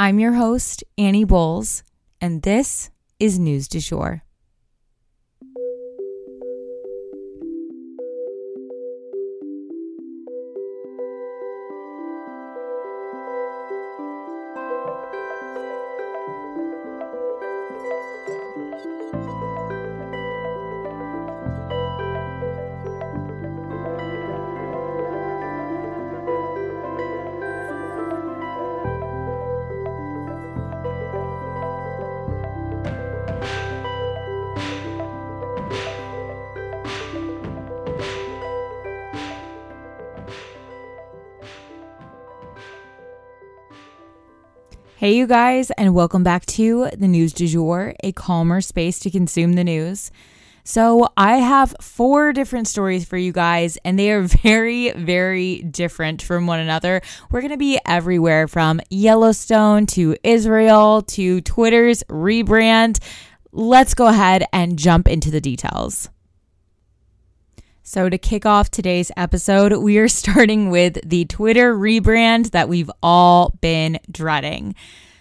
[0.00, 1.82] I'm your host, Annie Bowles,
[2.20, 4.22] and this is News du Jour.
[44.98, 49.12] Hey, you guys, and welcome back to the News du Jour, a calmer space to
[49.12, 50.10] consume the news.
[50.64, 56.20] So, I have four different stories for you guys, and they are very, very different
[56.20, 57.00] from one another.
[57.30, 62.98] We're going to be everywhere from Yellowstone to Israel to Twitter's rebrand.
[63.52, 66.08] Let's go ahead and jump into the details.
[67.88, 72.90] So, to kick off today's episode, we are starting with the Twitter rebrand that we've
[73.02, 74.74] all been dreading.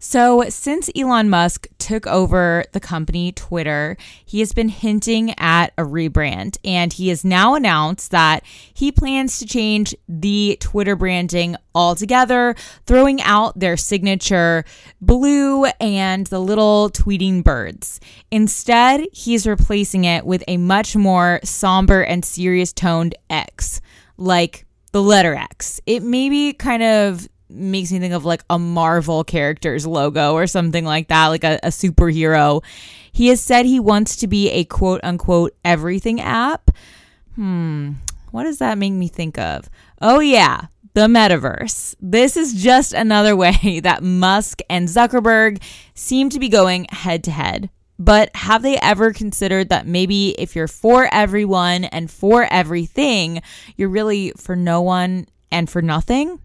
[0.00, 5.82] So, since Elon Musk took over the company Twitter, he has been hinting at a
[5.82, 12.54] rebrand, and he has now announced that he plans to change the Twitter branding altogether,
[12.86, 14.64] throwing out their signature
[15.00, 17.98] blue and the little tweeting birds.
[18.30, 23.80] Instead, he's replacing it with a much more somber and serious toned X,
[24.16, 25.80] like the letter X.
[25.86, 30.84] It maybe kind of makes me think of like a Marvel character's logo or something
[30.84, 32.62] like that, like a, a superhero.
[33.12, 36.70] He has said he wants to be a quote unquote everything app.
[37.34, 37.92] Hmm,
[38.30, 39.70] what does that make me think of?
[40.00, 41.94] Oh, yeah, the metaverse.
[42.00, 45.62] This is just another way that Musk and Zuckerberg
[45.94, 47.70] seem to be going head to head.
[47.98, 53.42] But have they ever considered that maybe if you're for everyone and for everything,
[53.76, 56.38] you're really for no one and for nothing?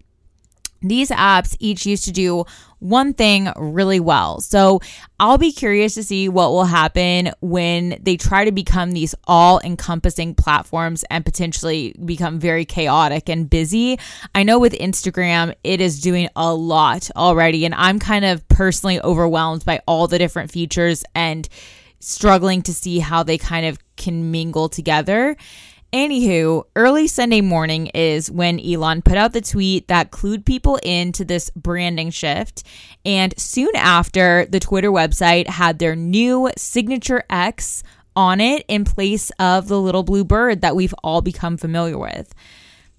[0.84, 2.46] These apps each used to do
[2.80, 4.42] one thing really well.
[4.42, 4.82] So
[5.20, 9.62] I'll be curious to see what will happen when they try to become these all
[9.64, 13.98] encompassing platforms and potentially become very chaotic and busy.
[14.36, 19.00] I know with Instagram, it is doing a lot already, and I'm kind of personally
[19.02, 21.48] overwhelmed by all the different features and
[22.02, 25.38] struggling to see how they kind of can mingle together.
[25.94, 31.24] Anywho, early Sunday morning is when Elon put out the tweet that clued people into
[31.24, 32.64] this branding shift.
[33.06, 37.84] And soon after, the Twitter website had their new signature X
[38.16, 42.34] on it in place of the little blue bird that we've all become familiar with.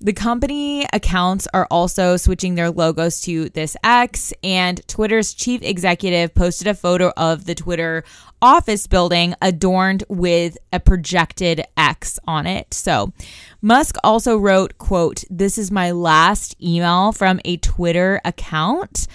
[0.05, 6.35] The company accounts are also switching their logos to this X, and Twitter's chief executive
[6.35, 8.05] posted a photo of the Twitter
[8.43, 12.75] office building adorned with a projected X on it.
[12.75, 13.15] So,
[13.63, 19.07] Musk also wrote, quote, "This is my last email from a Twitter account."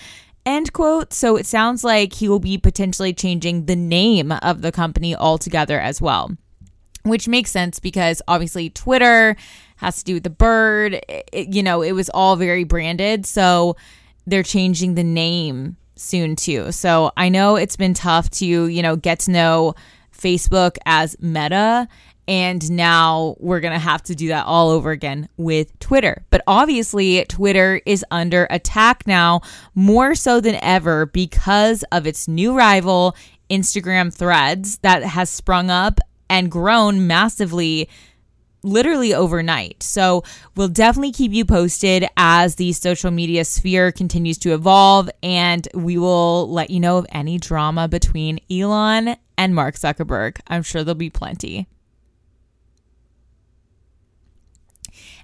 [0.43, 1.13] End quote.
[1.13, 5.79] So it sounds like he will be potentially changing the name of the company altogether
[5.79, 6.31] as well,
[7.03, 9.35] which makes sense because obviously Twitter
[9.79, 10.99] has to do with the bird.
[11.07, 13.25] It, you know, it was all very branded.
[13.25, 13.77] So
[14.27, 16.71] they're changing the name soon too.
[16.71, 19.75] So I know it's been tough to, you know, get to know
[20.15, 21.87] Facebook as Meta.
[22.27, 26.25] And now we're going to have to do that all over again with Twitter.
[26.29, 29.41] But obviously, Twitter is under attack now
[29.73, 33.15] more so than ever because of its new rival,
[33.49, 37.89] Instagram Threads, that has sprung up and grown massively
[38.63, 39.81] literally overnight.
[39.83, 40.23] So
[40.55, 45.97] we'll definitely keep you posted as the social media sphere continues to evolve, and we
[45.97, 50.39] will let you know of any drama between Elon and Mark Zuckerberg.
[50.47, 51.67] I'm sure there'll be plenty.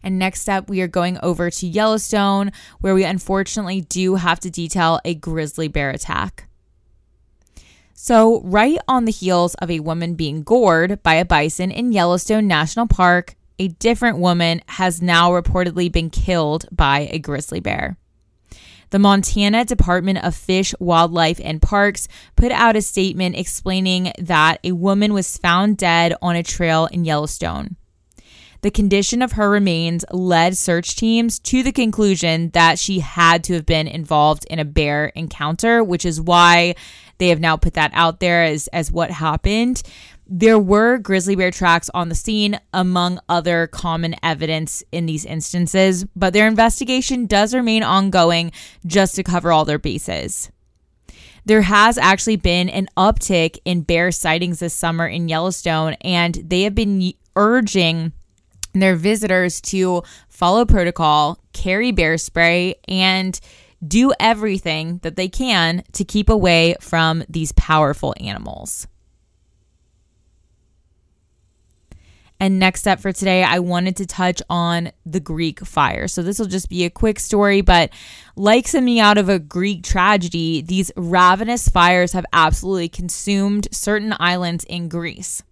[0.02, 4.52] And next up, we are going over to Yellowstone, where we unfortunately do have to
[4.52, 6.48] detail a grizzly bear attack.
[7.98, 12.46] So, right on the heels of a woman being gored by a bison in Yellowstone
[12.46, 17.98] National Park, a different woman has now reportedly been killed by a grizzly bear.
[18.90, 24.74] The Montana Department of Fish, Wildlife, and Parks put out a statement explaining that a
[24.74, 27.78] woman was found dead on a trail in Yellowstone.
[28.62, 33.54] The condition of her remains led search teams to the conclusion that she had to
[33.54, 36.74] have been involved in a bear encounter, which is why
[37.18, 39.82] they have now put that out there as, as what happened.
[40.28, 46.04] There were grizzly bear tracks on the scene, among other common evidence in these instances,
[46.16, 48.52] but their investigation does remain ongoing
[48.86, 50.50] just to cover all their bases.
[51.46, 56.64] there has actually been an uptick in bear sightings this summer in Yellowstone, and they
[56.64, 58.12] have been urging
[58.74, 63.40] their visitors to follow protocol, carry bear spray, and
[63.86, 68.88] do everything that they can to keep away from these powerful animals.
[72.40, 76.08] And next up for today, I wanted to touch on the Greek fire.
[76.08, 77.92] So this will just be a quick story, but
[78.36, 84.66] like something out of a Greek tragedy, these ravenous fires have absolutely consumed certain islands
[84.66, 85.44] in Greece.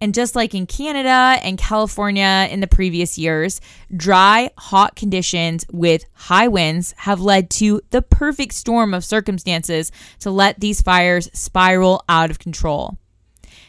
[0.00, 3.60] And just like in Canada and California in the previous years,
[3.94, 9.90] dry, hot conditions with high winds have led to the perfect storm of circumstances
[10.20, 12.98] to let these fires spiral out of control.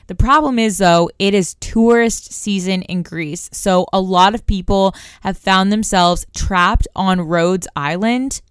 [0.08, 3.50] The problem is, though, it is tourist season in Greece.
[3.52, 8.42] So a lot of people have found themselves trapped on Rhodes Island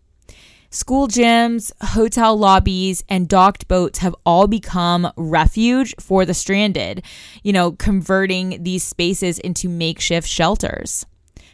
[0.76, 7.02] School gyms, hotel lobbies, and docked boats have all become refuge for the stranded,
[7.42, 11.06] you know, converting these spaces into makeshift shelters.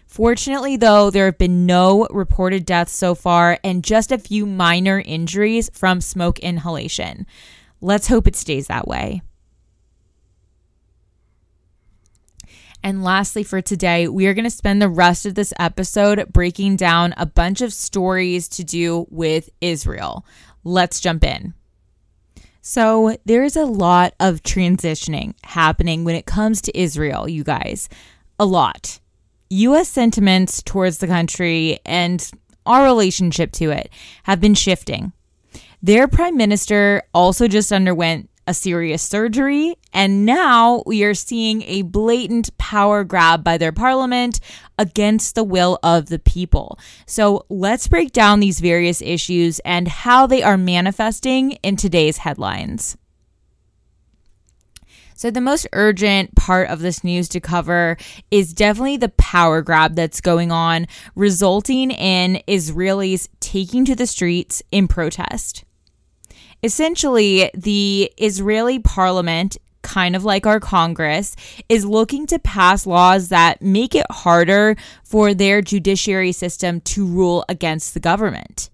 [0.09, 5.01] Fortunately, though, there have been no reported deaths so far and just a few minor
[5.07, 7.25] injuries from smoke inhalation.
[7.81, 9.23] Let's hope it stays that way.
[12.83, 16.77] And lastly, for today, we are going to spend the rest of this episode breaking
[16.77, 20.27] down a bunch of stories to do with Israel.
[20.65, 21.55] Let's jump in.
[22.61, 27.89] So, there's a lot of transitioning happening when it comes to Israel, you guys.
[28.39, 29.01] A lot.
[29.51, 32.31] US sentiments towards the country and
[32.65, 33.91] our relationship to it
[34.25, 35.13] have been shifting.
[35.83, 41.83] Their prime minister also just underwent a serious surgery, and now we are seeing a
[41.83, 44.41] blatant power grab by their parliament
[44.79, 46.79] against the will of the people.
[47.07, 52.97] So let's break down these various issues and how they are manifesting in today's headlines.
[55.15, 57.97] So, the most urgent part of this news to cover
[58.33, 64.65] is definitely the power grab that's going on, resulting in Israelis taking to the streets
[64.73, 65.63] in protest.
[66.65, 69.59] Essentially, the Israeli parliament
[69.93, 71.37] kind of like our Congress,
[71.69, 74.75] is looking to pass laws that make it harder
[75.05, 78.71] for their judiciary system to rule against the government.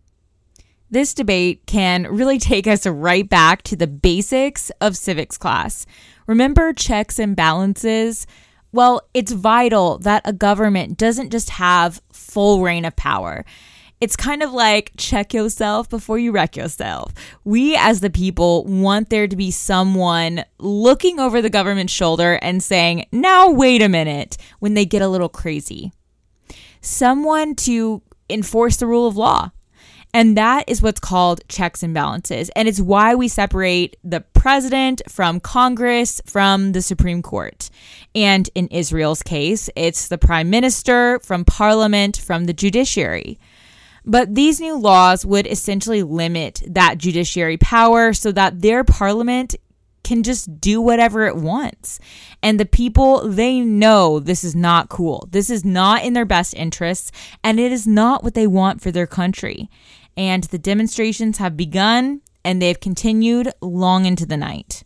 [0.91, 5.87] This debate can really take us right back to the basics of civics class.
[6.29, 8.25] Remember checks and balances?
[8.71, 13.45] Well, it's vital that a government doesn't just have full reign of power
[14.01, 17.13] it's kind of like check yourself before you wreck yourself.
[17.45, 22.63] We, as the people, want there to be someone looking over the government's shoulder and
[22.63, 25.93] saying, now, wait a minute, when they get a little crazy.
[26.81, 29.51] Someone to enforce the rule of law.
[30.15, 32.51] And that is what's called checks and balances.
[32.57, 37.69] And it's why we separate the president from Congress from the Supreme Court.
[38.15, 43.39] And in Israel's case, it's the prime minister from parliament from the judiciary.
[44.09, 49.55] But these new laws would essentially limit that judiciary power so that their parliament
[50.03, 52.01] can just do whatever it wants.
[52.43, 55.29] And the people, they know this is not cool.
[55.31, 57.13] This is not in their best interests,
[57.45, 59.69] and it is not what they want for their country.
[60.17, 64.85] And the demonstrations have begun and they've continued long into the night.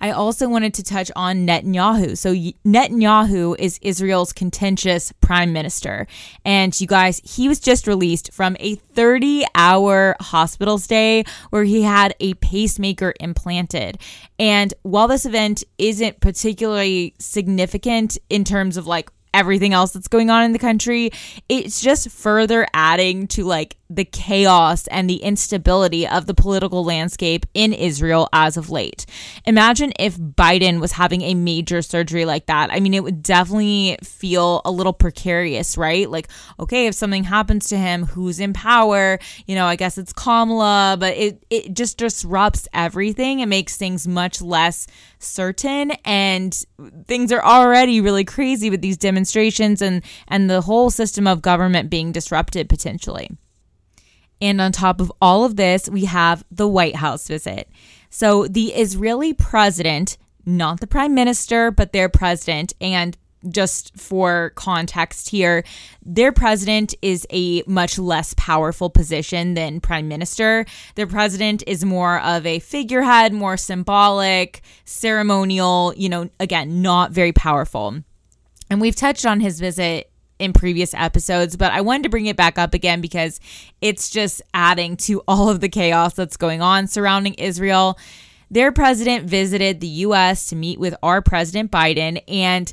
[0.00, 2.16] I also wanted to touch on Netanyahu.
[2.16, 6.06] So, Netanyahu is Israel's contentious prime minister.
[6.44, 11.82] And you guys, he was just released from a 30 hour hospital stay where he
[11.82, 13.98] had a pacemaker implanted.
[14.38, 20.30] And while this event isn't particularly significant in terms of like everything else that's going
[20.30, 21.10] on in the country,
[21.48, 27.44] it's just further adding to like the chaos and the instability of the political landscape
[27.52, 29.04] in Israel as of late.
[29.44, 32.70] Imagine if Biden was having a major surgery like that.
[32.72, 36.08] I mean, it would definitely feel a little precarious, right?
[36.08, 36.28] Like,
[36.60, 39.18] okay, if something happens to him, who's in power?
[39.46, 43.40] You know, I guess it's Kamala, but it, it just disrupts everything.
[43.40, 44.86] It makes things much less
[45.18, 46.64] certain and
[47.06, 51.90] things are already really crazy with these demonstrations and and the whole system of government
[51.90, 53.30] being disrupted potentially.
[54.40, 57.68] And on top of all of this, we have the White House visit.
[58.08, 60.16] So the Israeli president,
[60.46, 63.16] not the prime minister, but their president, and
[63.48, 65.64] just for context here,
[66.04, 70.66] their president is a much less powerful position than prime minister.
[70.94, 77.32] Their president is more of a figurehead, more symbolic, ceremonial, you know, again, not very
[77.32, 78.02] powerful.
[78.68, 80.09] And we've touched on his visit
[80.40, 83.40] in previous episodes, but I wanted to bring it back up again because
[83.80, 87.98] it's just adding to all of the chaos that's going on surrounding Israel.
[88.50, 92.72] Their president visited the US to meet with our President Biden, and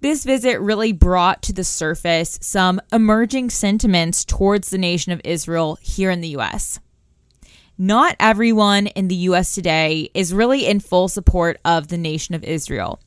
[0.00, 5.78] this visit really brought to the surface some emerging sentiments towards the nation of Israel
[5.80, 6.80] here in the US
[7.78, 12.44] not everyone in the US today is really in full support of the nation of
[12.44, 13.00] Israel.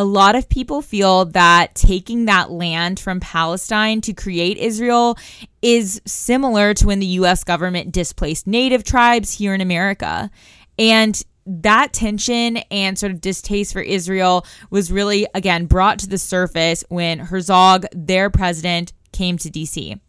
[0.00, 5.18] A lot of people feel that taking that land from Palestine to create Israel
[5.60, 10.30] is similar to when the US government displaced native tribes here in America.
[10.78, 16.16] And that tension and sort of distaste for Israel was really, again, brought to the
[16.16, 20.00] surface when Herzog, their president, came to DC.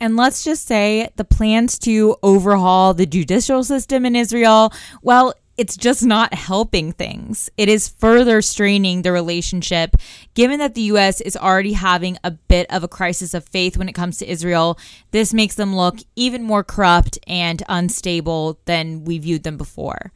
[0.00, 5.76] And let's just say the plans to overhaul the judicial system in Israel, well, it's
[5.76, 7.50] just not helping things.
[7.56, 9.96] It is further straining the relationship,
[10.34, 13.88] given that the US is already having a bit of a crisis of faith when
[13.88, 14.78] it comes to Israel.
[15.10, 20.12] This makes them look even more corrupt and unstable than we viewed them before.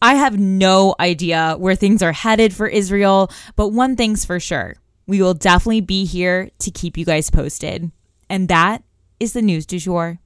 [0.00, 4.76] I have no idea where things are headed for Israel, but one thing's for sure
[5.06, 7.90] we will definitely be here to keep you guys posted.
[8.28, 8.82] And that
[9.20, 10.18] is the news du jour.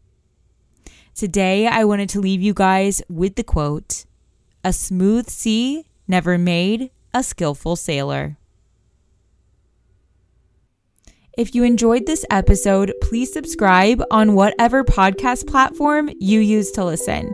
[1.14, 4.06] Today, I wanted to leave you guys with the quote
[4.62, 8.36] A smooth sea never made a skillful sailor.
[11.38, 17.32] If you enjoyed this episode, please subscribe on whatever podcast platform you use to listen.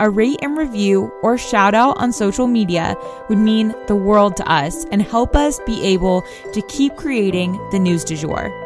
[0.00, 2.94] A rate and review or shout out on social media
[3.30, 7.78] would mean the world to us and help us be able to keep creating the
[7.78, 8.65] news du jour.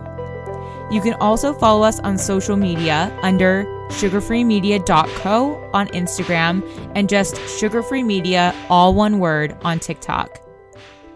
[0.90, 8.04] You can also follow us on social media under sugarfreemedia.co on Instagram and just sugarfree
[8.04, 10.38] media, all one word, on TikTok.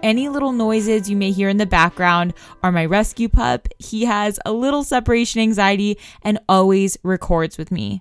[0.03, 3.69] Any little noises you may hear in the background are my rescue pup.
[3.79, 8.01] He has a little separation anxiety and always records with me.